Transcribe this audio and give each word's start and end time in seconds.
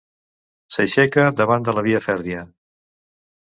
S'aixeca 0.75 1.27
davant 1.43 1.69
de 1.69 1.77
la 1.77 1.87
via 1.91 2.03
fèrria. 2.09 2.43